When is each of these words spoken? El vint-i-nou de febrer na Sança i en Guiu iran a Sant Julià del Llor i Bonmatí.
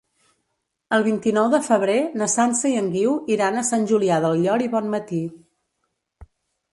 El 0.95 1.03
vint-i-nou 1.07 1.49
de 1.55 1.59
febrer 1.67 1.97
na 2.21 2.29
Sança 2.35 2.71
i 2.71 2.79
en 2.81 2.87
Guiu 2.95 3.13
iran 3.35 3.59
a 3.59 3.65
Sant 3.67 3.85
Julià 3.91 4.17
del 4.25 4.41
Llor 4.47 4.65
i 4.69 4.71
Bonmatí. 4.73 5.21